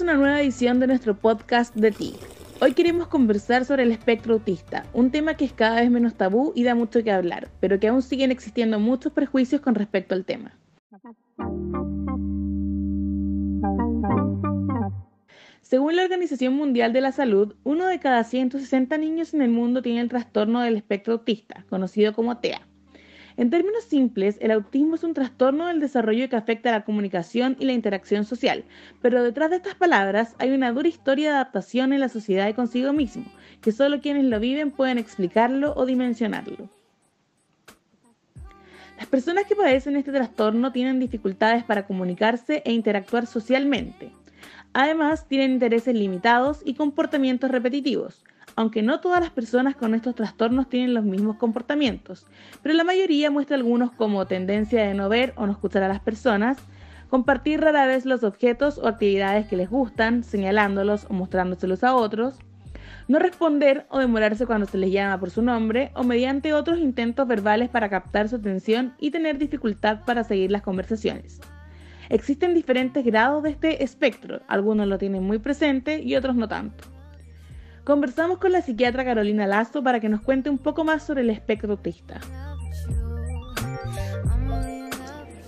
Una 0.00 0.14
nueva 0.14 0.40
edición 0.40 0.78
de 0.78 0.86
nuestro 0.86 1.18
podcast 1.18 1.74
de 1.74 1.90
ti. 1.90 2.14
Hoy 2.60 2.72
queremos 2.72 3.08
conversar 3.08 3.64
sobre 3.64 3.82
el 3.82 3.90
espectro 3.90 4.34
autista, 4.34 4.86
un 4.92 5.10
tema 5.10 5.34
que 5.34 5.44
es 5.44 5.52
cada 5.52 5.80
vez 5.80 5.90
menos 5.90 6.14
tabú 6.14 6.52
y 6.54 6.62
da 6.62 6.76
mucho 6.76 7.02
que 7.02 7.10
hablar, 7.10 7.48
pero 7.58 7.80
que 7.80 7.88
aún 7.88 8.02
siguen 8.02 8.30
existiendo 8.30 8.78
muchos 8.78 9.12
prejuicios 9.12 9.60
con 9.60 9.74
respecto 9.74 10.14
al 10.14 10.24
tema. 10.24 10.56
Según 15.62 15.96
la 15.96 16.04
Organización 16.04 16.54
Mundial 16.54 16.92
de 16.92 17.00
la 17.00 17.10
Salud, 17.10 17.56
uno 17.64 17.86
de 17.86 17.98
cada 17.98 18.22
160 18.22 18.96
niños 18.98 19.34
en 19.34 19.42
el 19.42 19.50
mundo 19.50 19.82
tiene 19.82 20.00
el 20.00 20.08
trastorno 20.08 20.60
del 20.60 20.76
espectro 20.76 21.14
autista, 21.14 21.64
conocido 21.68 22.14
como 22.14 22.38
TEA. 22.38 22.67
En 23.38 23.50
términos 23.50 23.84
simples, 23.84 24.36
el 24.40 24.50
autismo 24.50 24.96
es 24.96 25.04
un 25.04 25.14
trastorno 25.14 25.68
del 25.68 25.78
desarrollo 25.78 26.28
que 26.28 26.34
afecta 26.34 26.70
a 26.70 26.72
la 26.72 26.84
comunicación 26.84 27.56
y 27.60 27.66
la 27.66 27.72
interacción 27.72 28.24
social, 28.24 28.64
pero 29.00 29.22
detrás 29.22 29.50
de 29.50 29.56
estas 29.58 29.76
palabras 29.76 30.34
hay 30.40 30.50
una 30.50 30.72
dura 30.72 30.88
historia 30.88 31.30
de 31.30 31.36
adaptación 31.36 31.92
en 31.92 32.00
la 32.00 32.08
sociedad 32.08 32.48
y 32.48 32.54
consigo 32.54 32.92
mismo, 32.92 33.26
que 33.60 33.70
solo 33.70 34.00
quienes 34.00 34.24
lo 34.24 34.40
viven 34.40 34.72
pueden 34.72 34.98
explicarlo 34.98 35.72
o 35.76 35.86
dimensionarlo. 35.86 36.68
Las 38.96 39.06
personas 39.06 39.44
que 39.46 39.54
padecen 39.54 39.94
este 39.94 40.10
trastorno 40.10 40.72
tienen 40.72 40.98
dificultades 40.98 41.62
para 41.62 41.86
comunicarse 41.86 42.62
e 42.64 42.72
interactuar 42.72 43.28
socialmente. 43.28 44.10
Además, 44.72 45.28
tienen 45.28 45.52
intereses 45.52 45.94
limitados 45.94 46.60
y 46.64 46.74
comportamientos 46.74 47.52
repetitivos, 47.52 48.24
aunque 48.58 48.82
no 48.82 48.98
todas 48.98 49.20
las 49.20 49.30
personas 49.30 49.76
con 49.76 49.94
estos 49.94 50.16
trastornos 50.16 50.68
tienen 50.68 50.92
los 50.92 51.04
mismos 51.04 51.36
comportamientos, 51.36 52.26
pero 52.60 52.74
la 52.74 52.82
mayoría 52.82 53.30
muestra 53.30 53.54
algunos 53.54 53.92
como 53.92 54.26
tendencia 54.26 54.82
de 54.84 54.94
no 54.94 55.08
ver 55.08 55.32
o 55.36 55.46
no 55.46 55.52
escuchar 55.52 55.84
a 55.84 55.88
las 55.88 56.00
personas, 56.00 56.58
compartir 57.08 57.60
rara 57.60 57.86
vez 57.86 58.04
los 58.04 58.24
objetos 58.24 58.78
o 58.78 58.88
actividades 58.88 59.46
que 59.46 59.56
les 59.56 59.70
gustan, 59.70 60.24
señalándolos 60.24 61.06
o 61.08 61.12
mostrándoselos 61.12 61.84
a 61.84 61.94
otros, 61.94 62.40
no 63.06 63.20
responder 63.20 63.86
o 63.90 64.00
demorarse 64.00 64.44
cuando 64.44 64.66
se 64.66 64.76
les 64.76 64.90
llama 64.90 65.20
por 65.20 65.30
su 65.30 65.40
nombre 65.40 65.92
o 65.94 66.02
mediante 66.02 66.52
otros 66.52 66.80
intentos 66.80 67.28
verbales 67.28 67.68
para 67.68 67.88
captar 67.88 68.28
su 68.28 68.34
atención 68.34 68.92
y 68.98 69.12
tener 69.12 69.38
dificultad 69.38 70.00
para 70.04 70.24
seguir 70.24 70.50
las 70.50 70.62
conversaciones. 70.62 71.40
Existen 72.08 72.54
diferentes 72.54 73.04
grados 73.04 73.44
de 73.44 73.50
este 73.50 73.84
espectro, 73.84 74.40
algunos 74.48 74.88
lo 74.88 74.98
tienen 74.98 75.22
muy 75.22 75.38
presente 75.38 76.02
y 76.02 76.16
otros 76.16 76.34
no 76.34 76.48
tanto. 76.48 76.97
Conversamos 77.88 78.36
con 78.36 78.52
la 78.52 78.60
psiquiatra 78.60 79.02
Carolina 79.02 79.46
Lazo 79.46 79.82
para 79.82 79.98
que 79.98 80.10
nos 80.10 80.20
cuente 80.20 80.50
un 80.50 80.58
poco 80.58 80.84
más 80.84 81.02
sobre 81.04 81.22
el 81.22 81.30
espectro 81.30 81.70
autista. 81.70 82.20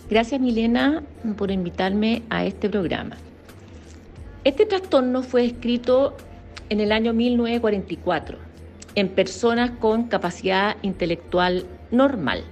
Gracias 0.09 0.41
Milena 0.41 1.03
por 1.37 1.51
invitarme 1.51 2.23
a 2.31 2.47
este 2.47 2.71
programa. 2.71 3.19
Este 4.43 4.65
trastorno 4.65 5.23
fue 5.23 5.45
escrito 5.45 6.17
en 6.71 6.81
el 6.81 6.93
año 6.93 7.13
1944 7.13 8.39
en 8.95 9.09
personas 9.11 9.73
con 9.73 10.05
capacidad 10.05 10.79
intelectual 10.81 11.67
normal. 11.91 12.43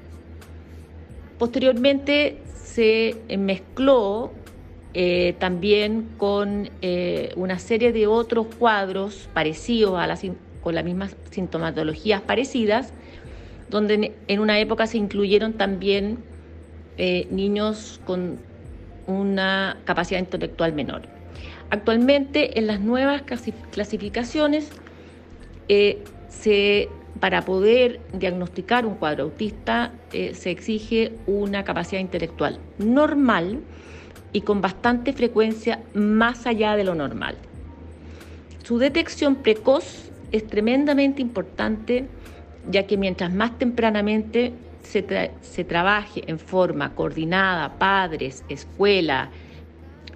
Posteriormente 1.39 2.42
se 2.62 3.16
mezcló 3.39 4.34
eh, 4.94 5.34
también 5.39 6.08
con 6.17 6.70
eh, 6.81 7.33
una 7.36 7.58
serie 7.58 7.92
de 7.92 8.06
otros 8.06 8.47
cuadros 8.58 9.28
parecidos 9.34 9.98
a 9.98 10.06
la, 10.06 10.19
con 10.62 10.75
las 10.75 10.84
mismas 10.84 11.14
sintomatologías 11.31 12.22
parecidas, 12.22 12.92
donde 13.69 14.14
en 14.28 14.41
una 14.41 14.59
época 14.59 14.86
se 14.86 14.97
incluyeron 14.97 15.53
también 15.53 16.19
eh, 16.97 17.27
niños 17.31 18.00
con 18.06 18.39
una 19.06 19.76
capacidad 19.84 20.21
intelectual 20.21 20.72
menor. 20.72 21.03
Actualmente 21.70 22.59
en 22.59 22.66
las 22.66 22.81
nuevas 22.81 23.22
clasificaciones, 23.70 24.70
se, 26.28 26.88
para 27.20 27.43
poder 27.44 28.00
diagnosticar 28.15 28.87
un 28.87 28.94
cuadro 28.94 29.25
autista 29.25 29.93
se 30.10 30.50
exige 30.50 31.12
una 31.26 31.65
capacidad 31.65 32.00
intelectual 32.00 32.59
normal, 32.78 33.60
y 34.33 34.43
con 34.43 34.61
bastante 34.61 35.12
frecuencia 35.12 35.81
más 35.94 36.47
allá 36.47 36.77
de 36.77 36.84
lo 36.84 36.94
normal. 36.94 37.37
Su 38.62 38.78
detección 38.78 39.37
precoz 39.37 40.11
es 40.33 40.47
tremendamente 40.47 41.22
importante 41.22 42.06
ya 42.71 42.87
que 42.87 42.97
mientras 42.97 43.33
más 43.33 43.59
tempranamente 43.59 44.53
se, 44.83 45.65
trabaje 45.65 46.22
en 46.27 46.38
forma 46.38 46.94
coordinada, 46.94 47.78
padres, 47.78 48.44
escuela, 48.49 49.31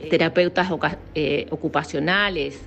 eh, 0.01 0.09
terapeutas 0.09 0.69
eh, 1.15 1.47
ocupacionales 1.51 2.59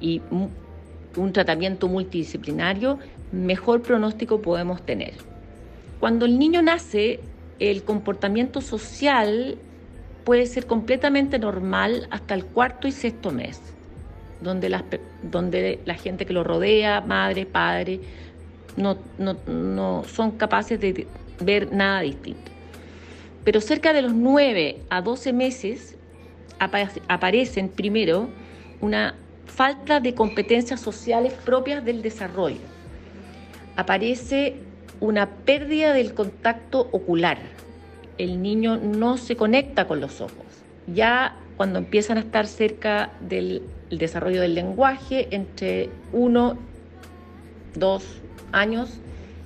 y 0.00 0.20
un 0.30 1.32
tratamiento 1.32 1.88
multidisciplinario, 1.88 2.98
mejor 3.32 3.82
pronóstico 3.82 4.40
podemos 4.40 4.84
tener. 4.84 5.14
Cuando 6.00 6.26
el 6.26 6.38
niño 6.38 6.62
nace, 6.62 7.20
el 7.58 7.84
comportamiento 7.84 8.60
social 8.60 9.56
puede 10.24 10.46
ser 10.46 10.66
completamente 10.66 11.38
normal 11.38 12.06
hasta 12.10 12.34
el 12.34 12.44
cuarto 12.44 12.88
y 12.88 12.92
sexto 12.92 13.30
mes, 13.30 13.60
donde, 14.40 14.76
donde 15.22 15.80
la 15.84 15.94
gente 15.94 16.26
que 16.26 16.32
lo 16.32 16.44
rodea, 16.44 17.00
madre, 17.00 17.46
padre, 17.46 18.00
no, 18.76 18.96
no, 19.18 20.04
son 20.04 20.32
capaces 20.32 20.80
de 20.80 21.06
ver 21.40 21.72
nada 21.72 22.00
distinto. 22.00 22.50
Pero 23.44 23.60
cerca 23.60 23.92
de 23.92 24.02
los 24.02 24.14
9 24.14 24.80
a 24.88 25.02
12 25.02 25.32
meses 25.32 25.96
aparecen 26.58 27.68
primero 27.68 28.28
una 28.80 29.16
falta 29.46 30.00
de 30.00 30.14
competencias 30.14 30.80
sociales 30.80 31.32
propias 31.44 31.84
del 31.84 32.02
desarrollo. 32.02 32.60
Aparece 33.76 34.56
una 35.00 35.28
pérdida 35.28 35.92
del 35.92 36.14
contacto 36.14 36.88
ocular, 36.92 37.38
el 38.18 38.42
niño 38.42 38.76
no 38.76 39.16
se 39.16 39.36
conecta 39.36 39.86
con 39.86 40.00
los 40.00 40.20
ojos. 40.20 40.46
Ya 40.86 41.36
cuando 41.56 41.78
empiezan 41.78 42.18
a 42.18 42.20
estar 42.20 42.46
cerca 42.46 43.12
del 43.20 43.62
desarrollo 43.90 44.40
del 44.40 44.54
lenguaje, 44.54 45.28
entre 45.30 45.90
uno, 46.12 46.58
dos 47.74 48.04
años, 48.52 48.98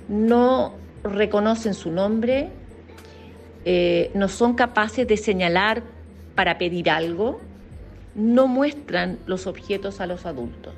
no 0.07 0.73
reconocen 1.03 1.73
su 1.73 1.91
nombre, 1.91 2.49
eh, 3.65 4.11
no 4.13 4.29
son 4.29 4.55
capaces 4.55 5.07
de 5.07 5.17
señalar 5.17 5.83
para 6.35 6.57
pedir 6.57 6.89
algo, 6.89 7.39
no 8.15 8.47
muestran 8.47 9.19
los 9.25 9.45
objetos 9.47 10.01
a 10.01 10.07
los 10.07 10.25
adultos. 10.25 10.73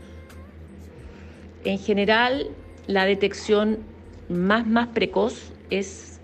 En 1.64 1.78
general, 1.78 2.48
la 2.88 3.06
detección 3.06 3.80
más, 4.30 4.66
más 4.66 4.88
precoz 4.90 5.52
es 5.70 6.20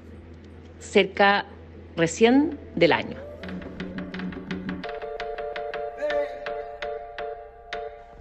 cerca 0.79 1.45
recién 1.95 2.57
del 2.75 2.91
año. 2.91 3.17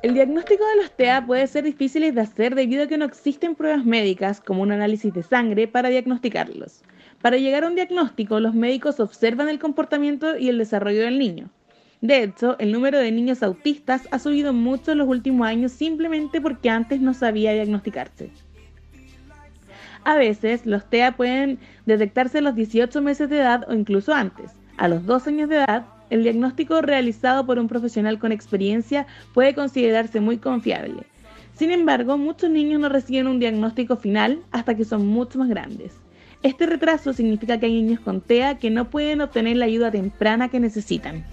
El 0.03 0.13
diagnóstico 0.13 0.63
de 0.67 0.83
los 0.83 0.91
TEA 0.91 1.25
puede 1.25 1.47
ser 1.47 1.65
difícil 1.65 2.15
de 2.15 2.21
hacer 2.21 2.55
debido 2.55 2.83
a 2.83 2.87
que 2.87 2.99
no 2.99 3.07
existen 3.07 3.55
pruebas 3.55 3.87
médicas 3.87 4.39
como 4.39 4.61
un 4.61 4.71
análisis 4.71 5.15
de 5.15 5.23
sangre 5.23 5.67
para 5.67 5.89
diagnosticarlos. 5.89 6.83
Para 7.23 7.39
llegar 7.39 7.65
a 7.65 7.69
un 7.69 7.75
diagnóstico, 7.75 8.39
los 8.39 8.55
médicos 8.55 9.01
observan 9.01 9.49
el 9.49 9.59
comportamiento 9.59 10.37
y 10.37 10.51
el 10.51 10.59
desarrollo 10.59 11.01
del 11.01 11.19
niño. 11.19 11.49
De 12.03 12.23
hecho, 12.23 12.57
el 12.59 12.71
número 12.71 12.99
de 12.99 13.13
niños 13.13 13.43
autistas 13.43 14.07
ha 14.11 14.19
subido 14.19 14.53
mucho 14.53 14.93
en 14.93 14.99
los 14.99 15.09
últimos 15.09 15.47
años 15.47 15.73
simplemente 15.73 16.39
porque 16.43 16.69
antes 16.69 17.01
no 17.01 17.15
sabía 17.15 17.55
diagnosticarse. 17.55 18.31
A 20.05 20.17
veces 20.17 20.67
los 20.67 20.85
TEA 20.85 21.17
pueden 21.17 21.59
detectarse 21.87 22.39
a 22.39 22.43
los 22.43 22.55
18 22.55 23.01
meses 23.01 23.31
de 23.31 23.39
edad 23.39 23.65
o 23.69 23.73
incluso 23.73 24.13
antes. 24.13 24.53
A 24.77 24.89
los 24.89 25.07
2 25.07 25.27
años 25.29 25.49
de 25.49 25.57
edad, 25.57 25.87
el 26.11 26.23
diagnóstico 26.23 26.83
realizado 26.83 27.47
por 27.47 27.59
un 27.59 27.69
profesional 27.69 28.19
con 28.19 28.31
experiencia 28.31 29.07
puede 29.33 29.55
considerarse 29.55 30.21
muy 30.21 30.37
confiable. 30.37 31.05
Sin 31.55 31.71
embargo, 31.71 32.19
muchos 32.19 32.51
niños 32.51 32.81
no 32.81 32.89
reciben 32.89 33.29
un 33.29 33.39
diagnóstico 33.39 33.97
final 33.97 34.41
hasta 34.51 34.75
que 34.75 34.85
son 34.85 35.07
mucho 35.07 35.39
más 35.39 35.49
grandes. 35.49 35.93
Este 36.43 36.67
retraso 36.67 37.15
significa 37.15 37.59
que 37.59 37.67
hay 37.67 37.81
niños 37.81 38.01
con 38.01 38.21
TEA 38.21 38.59
que 38.59 38.71
no 38.71 38.91
pueden 38.91 39.23
obtener 39.23 39.57
la 39.57 39.65
ayuda 39.65 39.91
temprana 39.91 40.51
que 40.51 40.61
necesitan. 40.61 41.25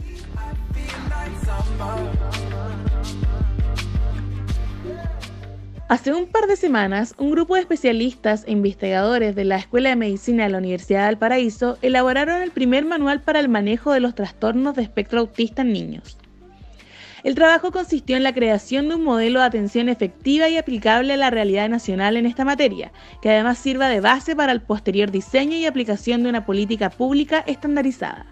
Hace 5.92 6.14
un 6.14 6.28
par 6.28 6.48
de 6.48 6.56
semanas, 6.56 7.14
un 7.18 7.32
grupo 7.32 7.56
de 7.56 7.60
especialistas 7.60 8.46
e 8.48 8.52
investigadores 8.54 9.36
de 9.36 9.44
la 9.44 9.58
Escuela 9.58 9.90
de 9.90 9.98
Medicina 9.98 10.44
de 10.44 10.50
la 10.50 10.60
Universidad 10.60 11.08
del 11.08 11.18
Paraíso 11.18 11.78
elaboraron 11.82 12.42
el 12.42 12.52
primer 12.52 12.86
manual 12.86 13.20
para 13.20 13.42
el 13.42 13.50
manejo 13.50 13.92
de 13.92 14.00
los 14.00 14.16
trastornos 14.16 14.74
de 14.74 14.84
espectro 14.84 15.20
autista 15.20 15.64
en 15.64 15.74
niños. 15.74 16.18
El 17.26 17.36
trabajo 17.36 17.74
consistió 17.74 18.16
en 18.16 18.24
la 18.24 18.34
creación 18.34 18.88
de 18.88 18.96
un 18.96 19.04
modelo 19.04 19.42
de 19.42 19.48
atención 19.48 19.90
efectiva 19.90 20.48
y 20.48 20.56
aplicable 20.56 21.12
a 21.12 21.18
la 21.18 21.30
realidad 21.30 21.68
nacional 21.68 22.16
en 22.16 22.26
esta 22.26 22.46
materia, 22.46 22.94
que 23.22 23.30
además 23.30 23.58
sirva 23.58 23.90
de 23.90 24.00
base 24.00 24.34
para 24.34 24.54
el 24.54 24.62
posterior 24.62 25.12
diseño 25.12 25.58
y 25.58 25.66
aplicación 25.66 26.24
de 26.24 26.30
una 26.30 26.46
política 26.46 26.90
pública 26.90 27.44
estandarizada. 27.46 28.28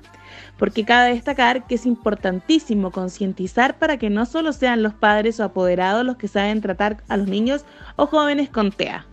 Porque 0.57 0.85
cabe 0.85 1.13
destacar 1.13 1.67
que 1.67 1.75
es 1.75 1.85
importantísimo 1.85 2.91
concientizar 2.91 3.77
para 3.77 3.97
que 3.97 4.09
no 4.09 4.25
solo 4.25 4.53
sean 4.53 4.83
los 4.83 4.93
padres 4.93 5.39
o 5.39 5.43
apoderados 5.43 6.05
los 6.05 6.17
que 6.17 6.27
saben 6.27 6.61
tratar 6.61 6.97
a 7.07 7.17
los 7.17 7.27
niños 7.27 7.65
o 7.95 8.05
jóvenes 8.07 8.49
con 8.49 8.71
TEA. 8.71 9.05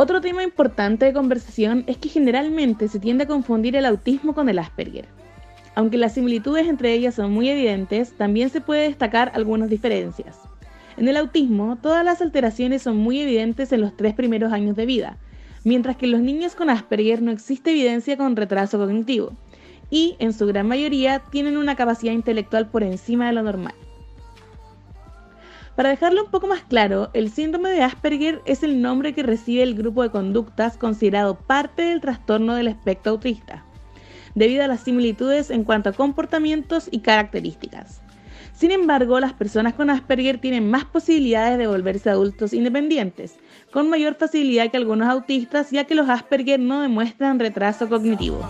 Otro 0.00 0.20
tema 0.20 0.44
importante 0.44 1.06
de 1.06 1.12
conversación 1.12 1.82
es 1.88 1.96
que 1.96 2.08
generalmente 2.08 2.86
se 2.86 3.00
tiende 3.00 3.24
a 3.24 3.26
confundir 3.26 3.74
el 3.74 3.84
autismo 3.84 4.32
con 4.32 4.48
el 4.48 4.60
Asperger. 4.60 5.06
Aunque 5.74 5.96
las 5.96 6.14
similitudes 6.14 6.68
entre 6.68 6.92
ellas 6.92 7.16
son 7.16 7.32
muy 7.32 7.48
evidentes, 7.48 8.12
también 8.12 8.48
se 8.48 8.60
puede 8.60 8.82
destacar 8.82 9.32
algunas 9.34 9.68
diferencias. 9.68 10.38
En 10.96 11.08
el 11.08 11.16
autismo, 11.16 11.78
todas 11.82 12.04
las 12.04 12.22
alteraciones 12.22 12.82
son 12.82 12.96
muy 12.96 13.20
evidentes 13.20 13.72
en 13.72 13.80
los 13.80 13.96
tres 13.96 14.14
primeros 14.14 14.52
años 14.52 14.76
de 14.76 14.86
vida, 14.86 15.16
mientras 15.68 15.98
que 15.98 16.06
en 16.06 16.12
los 16.12 16.22
niños 16.22 16.54
con 16.54 16.70
Asperger 16.70 17.20
no 17.20 17.30
existe 17.30 17.72
evidencia 17.72 18.16
con 18.16 18.36
retraso 18.36 18.78
cognitivo, 18.78 19.32
y 19.90 20.16
en 20.18 20.32
su 20.32 20.46
gran 20.46 20.66
mayoría 20.66 21.18
tienen 21.30 21.58
una 21.58 21.76
capacidad 21.76 22.14
intelectual 22.14 22.68
por 22.68 22.82
encima 22.82 23.26
de 23.26 23.34
lo 23.34 23.42
normal. 23.42 23.74
Para 25.76 25.90
dejarlo 25.90 26.24
un 26.24 26.30
poco 26.30 26.46
más 26.46 26.62
claro, 26.62 27.10
el 27.12 27.30
síndrome 27.30 27.68
de 27.68 27.82
Asperger 27.82 28.40
es 28.46 28.62
el 28.62 28.80
nombre 28.80 29.12
que 29.12 29.22
recibe 29.22 29.62
el 29.62 29.74
grupo 29.74 30.02
de 30.02 30.10
conductas 30.10 30.78
considerado 30.78 31.36
parte 31.36 31.82
del 31.82 32.00
trastorno 32.00 32.54
del 32.54 32.68
espectro 32.68 33.12
autista, 33.12 33.62
debido 34.34 34.64
a 34.64 34.68
las 34.68 34.80
similitudes 34.80 35.50
en 35.50 35.64
cuanto 35.64 35.90
a 35.90 35.92
comportamientos 35.92 36.88
y 36.90 37.00
características. 37.00 38.00
Sin 38.58 38.72
embargo, 38.72 39.20
las 39.20 39.34
personas 39.34 39.74
con 39.74 39.88
Asperger 39.88 40.40
tienen 40.40 40.68
más 40.68 40.84
posibilidades 40.84 41.58
de 41.58 41.68
volverse 41.68 42.10
adultos 42.10 42.52
independientes, 42.52 43.36
con 43.70 43.88
mayor 43.88 44.16
facilidad 44.16 44.68
que 44.68 44.76
algunos 44.76 45.06
autistas, 45.06 45.70
ya 45.70 45.84
que 45.84 45.94
los 45.94 46.08
Asperger 46.08 46.58
no 46.58 46.82
demuestran 46.82 47.38
retraso 47.38 47.88
cognitivo. 47.88 48.40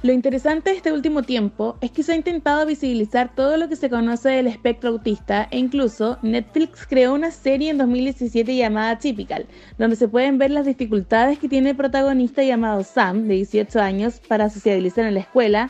Lo 0.00 0.12
interesante 0.12 0.70
de 0.70 0.76
este 0.76 0.92
último 0.92 1.24
tiempo 1.24 1.76
es 1.80 1.90
que 1.90 2.04
se 2.04 2.12
ha 2.12 2.16
intentado 2.16 2.64
visibilizar 2.64 3.34
todo 3.34 3.56
lo 3.56 3.68
que 3.68 3.74
se 3.74 3.90
conoce 3.90 4.28
del 4.28 4.46
espectro 4.46 4.90
autista 4.90 5.48
e 5.50 5.58
incluso 5.58 6.18
Netflix 6.22 6.86
creó 6.86 7.14
una 7.14 7.32
serie 7.32 7.70
en 7.70 7.78
2017 7.78 8.54
llamada 8.54 9.00
Typical, 9.00 9.46
donde 9.76 9.96
se 9.96 10.06
pueden 10.06 10.38
ver 10.38 10.52
las 10.52 10.66
dificultades 10.66 11.40
que 11.40 11.48
tiene 11.48 11.70
el 11.70 11.76
protagonista 11.76 12.44
llamado 12.44 12.84
Sam, 12.84 13.26
de 13.26 13.34
18 13.34 13.80
años, 13.80 14.20
para 14.28 14.48
socializar 14.50 15.04
en 15.04 15.14
la 15.14 15.20
escuela, 15.20 15.68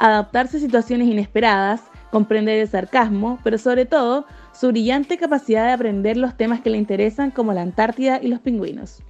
adaptarse 0.00 0.56
a 0.56 0.60
situaciones 0.60 1.06
inesperadas, 1.06 1.80
comprender 2.10 2.58
el 2.58 2.68
sarcasmo, 2.68 3.38
pero 3.44 3.58
sobre 3.58 3.86
todo 3.86 4.26
su 4.52 4.66
brillante 4.66 5.16
capacidad 5.16 5.64
de 5.64 5.74
aprender 5.74 6.16
los 6.16 6.36
temas 6.36 6.60
que 6.60 6.70
le 6.70 6.78
interesan 6.78 7.30
como 7.30 7.52
la 7.52 7.62
Antártida 7.62 8.18
y 8.20 8.26
los 8.26 8.40
pingüinos 8.40 9.00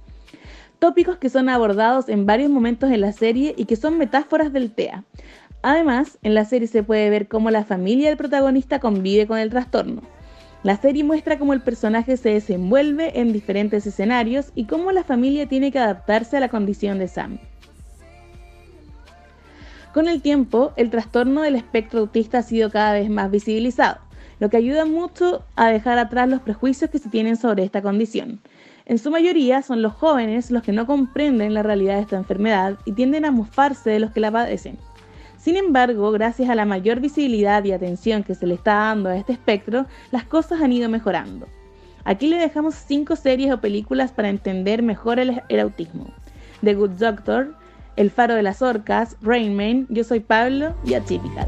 tópicos 0.79 1.17
que 1.17 1.29
son 1.29 1.49
abordados 1.49 2.09
en 2.09 2.25
varios 2.25 2.49
momentos 2.49 2.91
en 2.91 3.01
la 3.01 3.11
serie 3.11 3.53
y 3.57 3.65
que 3.65 3.75
son 3.75 3.97
metáforas 3.97 4.53
del 4.53 4.71
TEA. 4.71 5.03
Además, 5.61 6.17
en 6.21 6.33
la 6.35 6.45
serie 6.45 6.67
se 6.67 6.83
puede 6.83 7.09
ver 7.09 7.27
cómo 7.27 7.49
la 7.49 7.63
familia 7.63 8.09
del 8.09 8.17
protagonista 8.17 8.79
convive 8.79 9.25
con 9.25 9.39
el 9.39 9.49
trastorno. 9.49 10.01
La 10.63 10.77
serie 10.77 11.03
muestra 11.03 11.37
cómo 11.37 11.53
el 11.53 11.61
personaje 11.61 12.17
se 12.17 12.29
desenvuelve 12.29 13.19
en 13.19 13.33
diferentes 13.33 13.85
escenarios 13.85 14.51
y 14.55 14.65
cómo 14.65 14.91
la 14.91 15.03
familia 15.03 15.47
tiene 15.47 15.71
que 15.71 15.79
adaptarse 15.79 16.37
a 16.37 16.39
la 16.39 16.49
condición 16.49 16.97
de 16.97 17.07
Sam. 17.07 17.39
Con 19.93 20.07
el 20.09 20.21
tiempo, 20.21 20.73
el 20.75 20.89
trastorno 20.89 21.41
del 21.41 21.55
espectro 21.55 22.01
autista 22.01 22.39
ha 22.39 22.43
sido 22.43 22.69
cada 22.69 22.93
vez 22.93 23.09
más 23.09 23.31
visibilizado, 23.31 23.99
lo 24.39 24.49
que 24.49 24.57
ayuda 24.57 24.85
mucho 24.85 25.45
a 25.55 25.69
dejar 25.69 25.97
atrás 25.97 26.27
los 26.27 26.41
prejuicios 26.41 26.89
que 26.89 26.99
se 26.99 27.09
tienen 27.09 27.37
sobre 27.37 27.63
esta 27.63 27.81
condición. 27.81 28.41
En 28.85 28.99
su 28.99 29.09
mayoría 29.09 29.63
son 29.63 29.81
los 29.81 29.93
jóvenes 29.93 30.51
los 30.51 30.61
que 30.61 30.71
no 30.71 30.85
comprenden 30.85 31.55
la 31.55 31.63
realidad 31.63 31.95
de 31.95 32.01
esta 32.01 32.17
enfermedad 32.17 32.77
y 32.85 32.91
tienden 32.91 33.25
a 33.25 33.31
mofarse 33.31 33.89
de 33.89 33.99
los 33.99 34.11
que 34.11 34.19
la 34.19 34.31
padecen. 34.31 34.77
Sin 35.37 35.57
embargo, 35.57 36.11
gracias 36.11 36.49
a 36.49 36.55
la 36.55 36.65
mayor 36.65 36.99
visibilidad 36.99 37.63
y 37.63 37.71
atención 37.71 38.23
que 38.23 38.35
se 38.35 38.45
le 38.45 38.53
está 38.53 38.75
dando 38.75 39.09
a 39.09 39.17
este 39.17 39.33
espectro, 39.33 39.87
las 40.11 40.23
cosas 40.23 40.61
han 40.61 40.71
ido 40.71 40.87
mejorando. 40.87 41.47
Aquí 42.03 42.27
le 42.27 42.37
dejamos 42.37 42.75
5 42.75 43.15
series 43.15 43.51
o 43.51 43.59
películas 43.59 44.11
para 44.11 44.29
entender 44.29 44.83
mejor 44.83 45.19
el, 45.19 45.41
autismo. 45.59 46.13
The 46.63 46.75
Good 46.75 46.91
Doctor, 46.91 47.55
El 47.95 48.11
Faro 48.11 48.35
de 48.35 48.43
las 48.43 48.61
Orcas, 48.61 49.17
Rain 49.21 49.55
Man, 49.55 49.87
Yo 49.89 50.03
Soy 50.03 50.19
Pablo 50.19 50.75
y 50.85 50.93
Atypical. 50.93 51.47